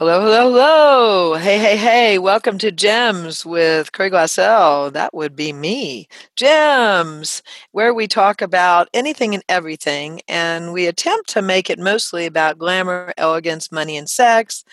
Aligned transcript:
Hello, 0.00 0.18
hello, 0.22 0.50
hello. 0.50 1.34
Hey, 1.34 1.58
hey, 1.58 1.76
hey. 1.76 2.18
Welcome 2.18 2.56
to 2.56 2.72
Gems 2.72 3.44
with 3.44 3.92
Craig 3.92 4.12
Glassell. 4.12 4.90
That 4.94 5.12
would 5.12 5.36
be 5.36 5.52
me. 5.52 6.08
Gems, 6.36 7.42
where 7.72 7.92
we 7.92 8.06
talk 8.06 8.40
about 8.40 8.88
anything 8.94 9.34
and 9.34 9.44
everything, 9.46 10.22
and 10.26 10.72
we 10.72 10.86
attempt 10.86 11.28
to 11.34 11.42
make 11.42 11.68
it 11.68 11.78
mostly 11.78 12.24
about 12.24 12.56
glamour, 12.56 13.12
elegance, 13.18 13.70
money, 13.70 13.98
and 13.98 14.08
sex, 14.08 14.64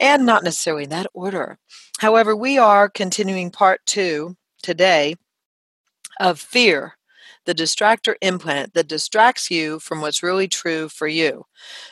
and 0.00 0.26
not 0.26 0.42
necessarily 0.42 0.82
in 0.82 0.90
that 0.90 1.06
order. 1.14 1.58
However, 2.00 2.34
we 2.34 2.58
are 2.58 2.88
continuing 2.88 3.52
part 3.52 3.82
two 3.86 4.36
today 4.64 5.14
of 6.18 6.40
fear, 6.40 6.96
the 7.44 7.54
distractor 7.54 8.16
implant 8.20 8.74
that 8.74 8.88
distracts 8.88 9.48
you 9.48 9.78
from 9.78 10.00
what's 10.00 10.24
really 10.24 10.48
true 10.48 10.88
for 10.88 11.06
you. 11.06 11.44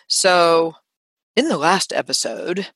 So, 0.09 0.75
in 1.37 1.49
the 1.49 1.59
last 1.59 1.93
episode, 1.93 2.69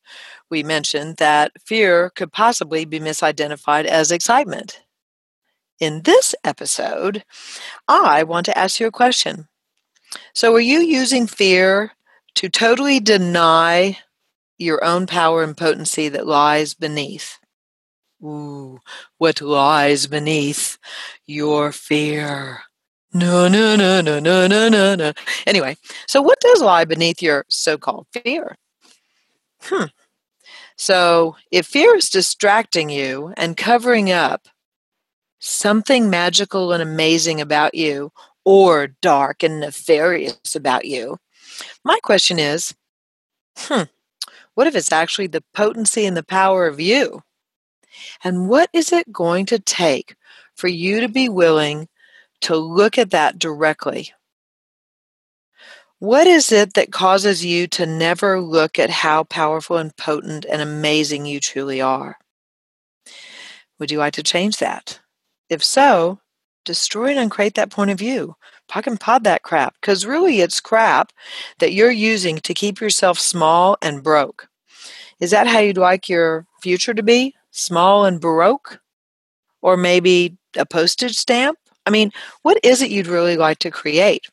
we 0.50 0.62
mentioned 0.62 1.16
that 1.16 1.52
fear 1.64 2.10
could 2.10 2.32
possibly 2.32 2.84
be 2.84 3.00
misidentified 3.00 3.84
as 3.84 4.10
excitement. 4.10 4.80
In 5.80 6.02
this 6.02 6.34
episode, 6.44 7.24
I 7.88 8.24
want 8.24 8.46
to 8.46 8.58
ask 8.58 8.80
you 8.80 8.86
a 8.86 8.92
question. 8.92 9.48
So, 10.34 10.54
are 10.54 10.60
you 10.60 10.80
using 10.80 11.26
fear 11.26 11.92
to 12.36 12.48
totally 12.48 13.00
deny 13.00 13.98
your 14.58 14.82
own 14.84 15.06
power 15.06 15.42
and 15.42 15.56
potency 15.56 16.08
that 16.08 16.26
lies 16.26 16.74
beneath? 16.74 17.38
Ooh, 18.22 18.80
what 19.18 19.40
lies 19.40 20.06
beneath 20.08 20.78
your 21.26 21.72
fear? 21.72 22.62
No, 23.12 23.48
no, 23.48 23.74
no, 23.74 24.00
no, 24.00 24.20
no, 24.20 24.46
no, 24.46 24.68
no, 24.68 24.94
no. 24.94 25.12
Anyway, 25.46 25.76
so 26.06 26.20
what 26.20 26.40
does 26.40 26.60
lie 26.60 26.84
beneath 26.84 27.22
your 27.22 27.46
so 27.48 27.78
called 27.78 28.06
fear? 28.12 28.56
Hmm. 29.62 29.84
So 30.76 31.36
if 31.50 31.66
fear 31.66 31.96
is 31.96 32.10
distracting 32.10 32.90
you 32.90 33.32
and 33.36 33.56
covering 33.56 34.12
up 34.12 34.46
something 35.38 36.10
magical 36.10 36.72
and 36.72 36.82
amazing 36.82 37.40
about 37.40 37.74
you 37.74 38.12
or 38.44 38.88
dark 38.88 39.42
and 39.42 39.60
nefarious 39.60 40.54
about 40.54 40.84
you, 40.84 41.18
my 41.84 41.98
question 42.02 42.38
is 42.38 42.74
hmm, 43.56 43.84
what 44.54 44.66
if 44.66 44.76
it's 44.76 44.92
actually 44.92 45.28
the 45.28 45.44
potency 45.54 46.04
and 46.04 46.16
the 46.16 46.22
power 46.22 46.66
of 46.66 46.78
you? 46.78 47.22
And 48.22 48.48
what 48.48 48.70
is 48.72 48.92
it 48.92 49.12
going 49.12 49.46
to 49.46 49.58
take 49.58 50.14
for 50.54 50.68
you 50.68 51.00
to 51.00 51.08
be 51.08 51.28
willing 51.28 51.88
to 52.42 52.56
look 52.56 52.98
at 52.98 53.10
that 53.10 53.38
directly. 53.38 54.12
What 56.00 56.28
is 56.28 56.52
it 56.52 56.74
that 56.74 56.92
causes 56.92 57.44
you 57.44 57.66
to 57.68 57.84
never 57.84 58.40
look 58.40 58.78
at 58.78 58.90
how 58.90 59.24
powerful 59.24 59.78
and 59.78 59.96
potent 59.96 60.44
and 60.44 60.62
amazing 60.62 61.26
you 61.26 61.40
truly 61.40 61.80
are? 61.80 62.18
Would 63.78 63.90
you 63.90 63.98
like 63.98 64.14
to 64.14 64.22
change 64.22 64.58
that? 64.58 65.00
If 65.48 65.64
so, 65.64 66.20
destroy 66.64 67.10
and 67.10 67.18
uncreate 67.18 67.54
that 67.54 67.70
point 67.70 67.90
of 67.90 67.98
view. 67.98 68.36
POC 68.70 68.86
and 68.86 69.00
POD 69.00 69.24
that 69.24 69.42
crap, 69.42 69.74
because 69.80 70.06
really 70.06 70.40
it's 70.40 70.60
crap 70.60 71.12
that 71.58 71.72
you're 71.72 71.90
using 71.90 72.38
to 72.38 72.54
keep 72.54 72.80
yourself 72.80 73.18
small 73.18 73.76
and 73.82 74.02
broke. 74.02 74.48
Is 75.20 75.30
that 75.32 75.46
how 75.46 75.58
you'd 75.58 75.78
like 75.78 76.08
your 76.08 76.46
future 76.62 76.94
to 76.94 77.02
be? 77.02 77.34
Small 77.50 78.04
and 78.04 78.20
broke? 78.20 78.78
Or 79.62 79.76
maybe 79.76 80.36
a 80.56 80.66
postage 80.66 81.16
stamp? 81.16 81.58
I 81.88 81.90
mean, 81.90 82.12
what 82.42 82.58
is 82.62 82.82
it 82.82 82.90
you'd 82.90 83.06
really 83.06 83.38
like 83.38 83.60
to 83.60 83.70
create? 83.70 84.26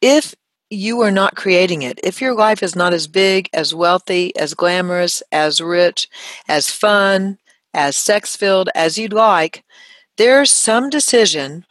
If 0.00 0.34
you 0.70 1.02
are 1.02 1.10
not 1.10 1.36
creating 1.36 1.82
it, 1.82 2.00
if 2.02 2.18
your 2.18 2.34
life 2.34 2.62
is 2.62 2.74
not 2.74 2.94
as 2.94 3.06
big, 3.06 3.50
as 3.52 3.74
wealthy, 3.74 4.34
as 4.36 4.54
glamorous, 4.54 5.22
as 5.32 5.60
rich, 5.60 6.08
as 6.48 6.70
fun, 6.70 7.36
as 7.74 7.94
sex 7.94 8.36
filled 8.36 8.70
as 8.74 8.96
you'd 8.96 9.12
like, 9.12 9.64
there's 10.16 10.50
some 10.50 10.88
decision, 10.88 11.66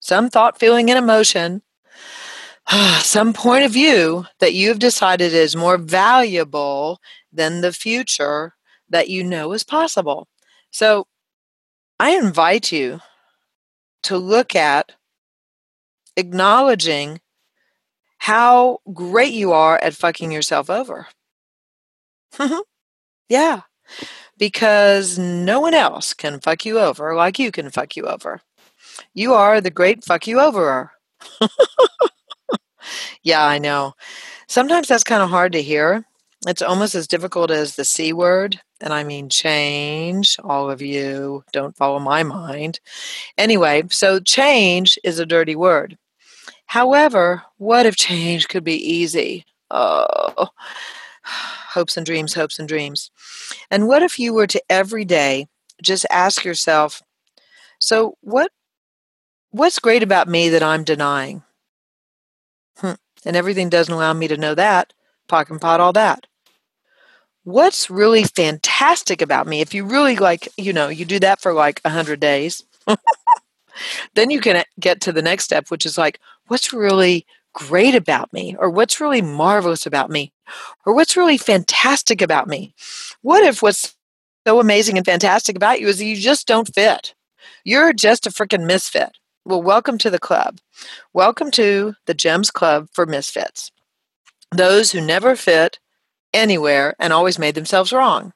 some 0.00 0.30
thought, 0.30 0.58
feeling, 0.58 0.88
and 0.88 0.98
emotion, 0.98 1.60
some 3.00 3.34
point 3.34 3.66
of 3.66 3.72
view 3.72 4.24
that 4.40 4.54
you've 4.54 4.78
decided 4.78 5.34
is 5.34 5.54
more 5.54 5.76
valuable 5.76 6.98
than 7.30 7.60
the 7.60 7.74
future 7.74 8.54
that 8.88 9.10
you 9.10 9.22
know 9.22 9.52
is 9.52 9.64
possible. 9.64 10.28
So 10.70 11.08
I 12.00 12.16
invite 12.16 12.72
you 12.72 13.00
to 14.04 14.16
look 14.16 14.54
at 14.54 14.92
acknowledging 16.16 17.20
how 18.18 18.78
great 18.92 19.32
you 19.32 19.52
are 19.52 19.78
at 19.82 19.94
fucking 19.94 20.32
yourself 20.32 20.70
over. 20.70 21.08
Mm-hmm. 22.34 22.60
yeah, 23.28 23.60
because 24.38 25.18
no 25.18 25.60
one 25.60 25.74
else 25.74 26.14
can 26.14 26.40
fuck 26.40 26.64
you 26.64 26.80
over 26.80 27.14
like 27.14 27.38
you 27.38 27.52
can 27.52 27.70
fuck 27.70 27.96
you 27.96 28.04
over. 28.04 28.40
You 29.14 29.34
are 29.34 29.60
the 29.60 29.70
great 29.70 30.04
fuck 30.04 30.26
you 30.26 30.38
overer. 30.38 30.88
yeah, 33.22 33.44
I 33.46 33.58
know. 33.58 33.94
Sometimes 34.48 34.88
that's 34.88 35.04
kind 35.04 35.22
of 35.22 35.30
hard 35.30 35.52
to 35.52 35.62
hear. 35.62 36.04
It's 36.46 36.62
almost 36.62 36.94
as 36.94 37.06
difficult 37.06 37.50
as 37.50 37.76
the 37.76 37.84
C 37.84 38.12
word 38.12 38.60
and 38.84 38.92
I 38.92 39.02
mean 39.02 39.30
change, 39.30 40.36
all 40.44 40.70
of 40.70 40.82
you 40.82 41.42
don't 41.52 41.74
follow 41.74 41.98
my 41.98 42.22
mind. 42.22 42.80
Anyway, 43.38 43.84
so 43.88 44.20
change 44.20 44.98
is 45.02 45.18
a 45.18 45.24
dirty 45.26 45.56
word. 45.56 45.96
However, 46.66 47.42
what 47.56 47.86
if 47.86 47.96
change 47.96 48.46
could 48.48 48.62
be 48.62 48.76
easy? 48.76 49.46
Oh, 49.70 50.48
hopes 51.24 51.96
and 51.96 52.04
dreams, 52.04 52.34
hopes 52.34 52.58
and 52.58 52.68
dreams. 52.68 53.10
And 53.70 53.88
what 53.88 54.02
if 54.02 54.18
you 54.18 54.34
were 54.34 54.46
to 54.48 54.62
every 54.68 55.06
day 55.06 55.48
just 55.82 56.04
ask 56.10 56.44
yourself, 56.44 57.02
so 57.78 58.18
what 58.20 58.52
what's 59.50 59.78
great 59.78 60.02
about 60.02 60.28
me 60.28 60.50
that 60.50 60.62
I'm 60.62 60.84
denying? 60.84 61.42
Hmm. 62.76 62.92
And 63.24 63.34
everything 63.34 63.70
doesn't 63.70 63.94
allow 63.94 64.12
me 64.12 64.28
to 64.28 64.36
know 64.36 64.54
that. 64.54 64.92
POC 65.26 65.50
and 65.52 65.60
POD 65.60 65.80
all 65.80 65.92
that 65.94 66.26
what's 67.44 67.90
really 67.90 68.24
fantastic 68.24 69.22
about 69.22 69.46
me 69.46 69.60
if 69.60 69.74
you 69.74 69.84
really 69.84 70.16
like 70.16 70.48
you 70.56 70.72
know 70.72 70.88
you 70.88 71.04
do 71.04 71.18
that 71.18 71.40
for 71.40 71.52
like 71.52 71.80
100 71.82 72.18
days 72.18 72.64
then 74.14 74.30
you 74.30 74.40
can 74.40 74.64
get 74.80 75.00
to 75.00 75.12
the 75.12 75.22
next 75.22 75.44
step 75.44 75.70
which 75.70 75.86
is 75.86 75.96
like 75.96 76.18
what's 76.46 76.72
really 76.72 77.26
great 77.54 77.94
about 77.94 78.32
me 78.32 78.54
or 78.58 78.68
what's 78.68 79.00
really 79.00 79.22
marvelous 79.22 79.86
about 79.86 80.10
me 80.10 80.32
or 80.84 80.94
what's 80.94 81.16
really 81.16 81.38
fantastic 81.38 82.20
about 82.20 82.48
me? 82.48 82.74
What 83.22 83.42
if 83.42 83.62
what's 83.62 83.94
so 84.46 84.60
amazing 84.60 84.98
and 84.98 85.06
fantastic 85.06 85.56
about 85.56 85.80
you 85.80 85.88
is 85.88 86.02
you 86.02 86.16
just 86.16 86.46
don't 86.46 86.74
fit? 86.74 87.14
You're 87.64 87.92
just 87.92 88.26
a 88.26 88.30
freaking 88.30 88.66
misfit. 88.66 89.16
Well 89.44 89.62
welcome 89.62 89.96
to 89.98 90.10
the 90.10 90.18
club. 90.18 90.58
Welcome 91.12 91.50
to 91.52 91.94
the 92.06 92.14
gems 92.14 92.50
club 92.50 92.88
for 92.92 93.06
misfits. 93.06 93.70
Those 94.50 94.92
who 94.92 95.00
never 95.00 95.36
fit 95.36 95.78
anywhere 96.34 96.94
and 96.98 97.12
always 97.12 97.38
made 97.38 97.54
themselves 97.54 97.92
wrong. 97.92 98.32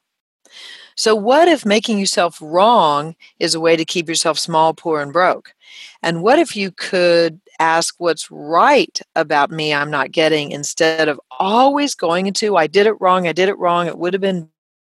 So, 0.97 1.15
what 1.15 1.47
if 1.47 1.65
making 1.65 1.99
yourself 1.99 2.39
wrong 2.41 3.15
is 3.39 3.55
a 3.55 3.61
way 3.61 3.77
to 3.77 3.85
keep 3.85 4.09
yourself 4.09 4.39
small, 4.39 4.75
poor, 4.75 5.01
and 5.01 5.13
broke? 5.13 5.55
And 6.03 6.23
what 6.23 6.39
if 6.39 6.57
you 6.57 6.73
could 6.73 7.41
ask 7.61 7.95
what's 7.99 8.31
right 8.31 9.01
about 9.15 9.51
me 9.51 9.75
I'm 9.75 9.91
not 9.91 10.13
getting 10.13 10.51
instead 10.51 11.09
of 11.09 11.21
always 11.39 11.95
going 11.95 12.27
into 12.27 12.57
I 12.57 12.67
did 12.67 12.87
it 12.87 13.01
wrong, 13.01 13.29
I 13.29 13.33
did 13.33 13.49
it 13.49 13.59
wrong, 13.59 13.87
it 13.87 13.99
would 13.99 14.13
have 14.13 14.23
been 14.23 14.49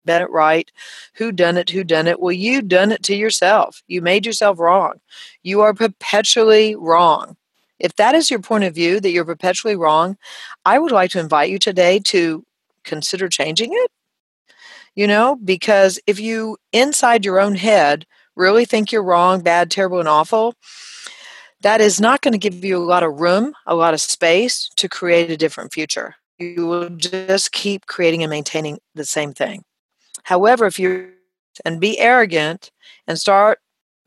it 0.06 0.30
right, 0.30 0.70
who 1.14 1.30
done 1.30 1.56
it, 1.56 1.70
who 1.70 1.84
done 1.84 2.06
it? 2.06 2.20
Well, 2.20 2.32
you 2.32 2.62
done 2.62 2.90
it 2.90 3.02
to 3.04 3.14
yourself. 3.14 3.82
You 3.86 4.02
made 4.02 4.26
yourself 4.26 4.58
wrong. 4.58 4.94
You 5.42 5.60
are 5.60 5.74
perpetually 5.74 6.74
wrong. 6.74 7.36
If 7.78 7.96
that 7.96 8.14
is 8.14 8.30
your 8.30 8.40
point 8.40 8.64
of 8.64 8.74
view, 8.74 9.00
that 9.00 9.10
you're 9.10 9.24
perpetually 9.24 9.76
wrong, 9.76 10.16
I 10.64 10.78
would 10.78 10.92
like 10.92 11.10
to 11.12 11.20
invite 11.20 11.50
you 11.50 11.58
today 11.58 11.98
to 12.06 12.44
consider 12.84 13.28
changing 13.28 13.70
it? 13.72 13.90
You 14.94 15.06
know, 15.06 15.36
because 15.36 16.00
if 16.06 16.18
you 16.18 16.56
inside 16.72 17.24
your 17.24 17.40
own 17.40 17.54
head 17.54 18.06
really 18.36 18.64
think 18.64 18.90
you're 18.90 19.02
wrong, 19.02 19.42
bad, 19.42 19.70
terrible, 19.70 20.00
and 20.00 20.08
awful, 20.08 20.54
that 21.62 21.80
is 21.80 22.00
not 22.00 22.22
going 22.22 22.32
to 22.32 22.38
give 22.38 22.64
you 22.64 22.76
a 22.76 22.78
lot 22.78 23.02
of 23.02 23.20
room, 23.20 23.54
a 23.66 23.74
lot 23.74 23.94
of 23.94 24.00
space 24.00 24.68
to 24.76 24.88
create 24.88 25.30
a 25.30 25.36
different 25.36 25.72
future. 25.72 26.14
You 26.38 26.66
will 26.66 26.88
just 26.90 27.52
keep 27.52 27.86
creating 27.86 28.22
and 28.22 28.30
maintaining 28.30 28.78
the 28.94 29.04
same 29.04 29.32
thing. 29.32 29.62
However, 30.24 30.66
if 30.66 30.78
you 30.78 31.12
and 31.64 31.80
be 31.80 31.98
arrogant 31.98 32.70
and 33.06 33.18
start, 33.18 33.58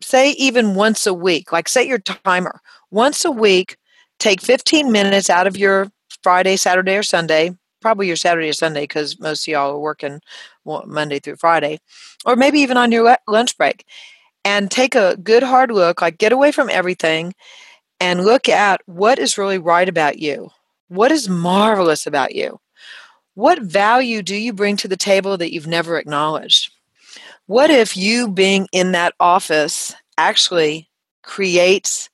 say, 0.02 0.32
even 0.32 0.76
once 0.76 1.06
a 1.06 1.14
week, 1.14 1.52
like 1.52 1.70
set 1.70 1.88
your 1.88 2.00
timer, 2.00 2.60
once 2.92 3.24
a 3.24 3.32
week, 3.32 3.78
take 4.20 4.42
15 4.42 4.92
minutes 4.92 5.30
out 5.30 5.48
of 5.48 5.58
your 5.58 5.92
Friday, 6.24 6.56
Saturday, 6.56 6.98
or 6.98 7.04
Sunday, 7.04 7.56
probably 7.84 8.08
your 8.08 8.16
Saturday 8.16 8.50
or 8.50 8.54
Sunday 8.54 8.84
because 8.84 9.20
most 9.20 9.48
of 9.48 9.52
y'all 9.52 9.76
are 9.76 9.80
working 9.80 10.22
Monday 10.66 11.20
through 11.20 11.36
Friday, 11.36 11.80
or 12.26 12.36
maybe 12.36 12.60
even 12.60 12.78
on 12.78 12.92
your 12.92 13.16
lunch 13.28 13.56
break, 13.58 13.86
and 14.44 14.72
take 14.72 14.96
a 14.96 15.18
good 15.18 15.44
hard 15.44 15.70
look, 15.70 16.02
like 16.02 16.18
get 16.18 16.32
away 16.32 16.52
from 16.52 16.70
everything 16.70 17.36
and 18.00 18.26
look 18.26 18.50
at 18.50 18.82
what 18.88 19.20
is 19.20 19.38
really 19.38 19.60
right 19.60 19.88
about 19.88 20.18
you. 20.18 20.50
What 20.88 21.12
is 21.12 21.30
marvelous 21.30 22.08
about 22.08 22.34
you? 22.34 22.60
What 23.36 23.62
value 23.62 24.22
do 24.24 24.36
you 24.36 24.54
bring 24.54 24.78
to 24.78 24.88
the 24.88 24.98
table 24.98 25.38
that 25.38 25.54
you've 25.54 25.68
never 25.68 25.98
acknowledged? 25.98 26.72
What 27.48 27.70
if 27.70 27.98
you 27.98 28.30
being 28.30 28.68
in 28.72 28.94
that 28.94 29.14
office 29.20 29.94
actually 30.18 30.90
creates 31.24 32.10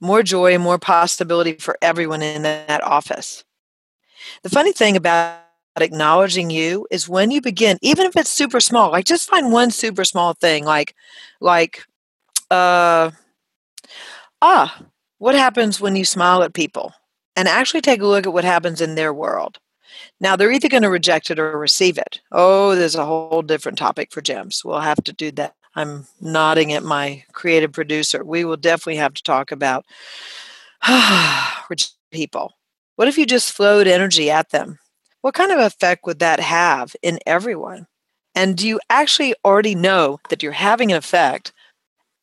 more 0.00 0.22
joy 0.22 0.54
and 0.54 0.62
more 0.62 0.78
possibility 0.78 1.54
for 1.54 1.78
everyone 1.80 2.22
in 2.22 2.42
that 2.42 2.82
office? 2.84 3.44
The 4.42 4.50
funny 4.50 4.72
thing 4.72 4.96
about 4.96 5.40
acknowledging 5.76 6.50
you 6.50 6.86
is 6.90 7.08
when 7.08 7.30
you 7.30 7.40
begin, 7.40 7.78
even 7.82 8.06
if 8.06 8.16
it's 8.16 8.30
super 8.30 8.60
small, 8.60 8.90
like 8.90 9.04
just 9.04 9.28
find 9.28 9.52
one 9.52 9.70
super 9.70 10.04
small 10.04 10.34
thing, 10.34 10.64
like, 10.64 10.94
like, 11.40 11.84
uh, 12.50 13.10
ah, 14.40 14.82
what 15.18 15.34
happens 15.34 15.80
when 15.80 15.96
you 15.96 16.04
smile 16.04 16.42
at 16.42 16.54
people? 16.54 16.92
And 17.36 17.48
actually 17.48 17.80
take 17.80 18.00
a 18.00 18.06
look 18.06 18.26
at 18.26 18.32
what 18.32 18.44
happens 18.44 18.80
in 18.80 18.94
their 18.94 19.12
world. 19.12 19.58
Now, 20.20 20.36
they're 20.36 20.52
either 20.52 20.68
going 20.68 20.82
to 20.82 20.90
reject 20.90 21.30
it 21.30 21.38
or 21.38 21.58
receive 21.58 21.98
it. 21.98 22.20
Oh, 22.30 22.74
there's 22.74 22.94
a 22.94 23.04
whole 23.04 23.42
different 23.42 23.78
topic 23.78 24.12
for 24.12 24.20
gems. 24.20 24.64
We'll 24.64 24.80
have 24.80 25.02
to 25.04 25.12
do 25.12 25.30
that. 25.32 25.54
I'm 25.74 26.06
nodding 26.20 26.72
at 26.72 26.84
my 26.84 27.24
creative 27.32 27.72
producer. 27.72 28.24
We 28.24 28.44
will 28.44 28.56
definitely 28.56 28.96
have 28.96 29.14
to 29.14 29.22
talk 29.22 29.50
about 29.50 29.84
rich 31.70 31.90
people. 32.12 32.54
What 32.96 33.08
if 33.08 33.18
you 33.18 33.26
just 33.26 33.52
flowed 33.52 33.86
energy 33.86 34.30
at 34.30 34.50
them? 34.50 34.78
What 35.20 35.34
kind 35.34 35.50
of 35.50 35.58
effect 35.58 36.06
would 36.06 36.18
that 36.18 36.40
have 36.40 36.94
in 37.02 37.18
everyone? 37.26 37.86
And 38.34 38.56
do 38.56 38.66
you 38.66 38.80
actually 38.90 39.34
already 39.44 39.74
know 39.74 40.20
that 40.28 40.42
you're 40.42 40.52
having 40.52 40.92
an 40.92 40.98
effect 40.98 41.52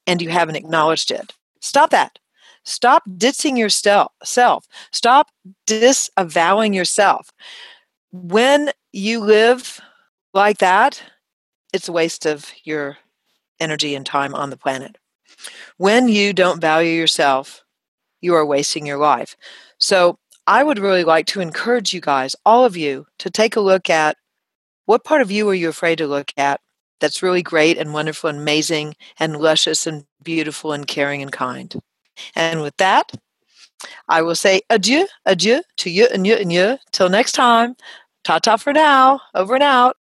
and 0.06 0.22
you 0.22 0.30
haven't 0.30 0.56
acknowledged 0.56 1.12
it? 1.12 1.34
Stop 1.62 1.90
that. 1.92 2.20
Stop 2.64 3.04
dissing 3.10 3.58
yourself. 3.58 4.68
Stop 4.92 5.30
disavowing 5.66 6.74
yourself. 6.74 7.32
When 8.12 8.72
you 8.92 9.20
live 9.20 9.80
like 10.34 10.60
that, 10.60 11.02
it's 11.74 11.88
a 11.88 11.94
waste 11.94 12.26
of 12.26 12.52
your 12.64 12.98
energy 13.60 13.96
and 13.96 14.06
time 14.06 14.36
on 14.36 14.50
the 14.50 14.58
planet. 14.58 14.98
When 15.78 16.08
you 16.08 16.34
don't 16.34 16.62
value 16.62 16.92
yourself, 16.92 17.64
you 18.20 18.36
are 18.36 18.46
wasting 18.46 18.86
your 18.86 18.98
life. 18.98 19.36
So, 19.80 20.20
I 20.48 20.64
would 20.64 20.80
really 20.80 21.04
like 21.04 21.28
to 21.28 21.42
encourage 21.42 21.94
you 21.94 22.02
guys, 22.02 22.36
all 22.46 22.66
of 22.66 22.76
you, 22.76 23.06
to 23.20 23.30
take 23.30 23.56
a 23.56 23.62
look 23.62 23.90
at 23.90 24.18
what 24.86 25.04
part 25.04 25.22
of 25.22 25.32
you 25.32 25.48
are 25.50 25.54
you 25.54 25.70
afraid 25.70 25.98
to 26.00 26.08
look 26.08 26.32
at 26.38 26.60
that's 27.00 27.24
really 27.24 27.42
great 27.42 27.78
and 27.78 27.94
wonderful 27.94 28.30
and 28.30 28.40
amazing 28.40 28.96
and 29.20 29.38
luscious 29.38 29.88
and 29.88 30.06
beautiful 30.24 30.72
and 30.72 30.88
caring 30.88 31.22
and 31.22 31.32
kind. 31.32 31.76
And 32.36 32.62
with 32.62 32.78
that, 32.78 33.12
I 34.08 34.22
will 34.22 34.36
say 34.36 34.62
adieu, 34.70 35.08
adieu 35.26 35.64
to 35.78 35.90
you 35.90 36.08
and 36.14 36.26
you 36.26 36.36
and 36.36 36.54
you. 36.54 36.78
Till 36.92 37.10
next 37.10 37.34
time. 37.34 37.76
Ta 38.24 38.38
ta 38.38 38.56
for 38.58 38.72
now. 38.72 39.20
Over 39.34 39.56
and 39.56 39.64
out. 39.64 39.98